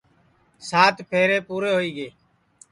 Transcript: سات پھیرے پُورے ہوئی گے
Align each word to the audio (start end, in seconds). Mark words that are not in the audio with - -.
سات 0.69 0.95
پھیرے 1.09 1.37
پُورے 1.47 1.71
ہوئی 1.75 1.91
گے 1.97 2.07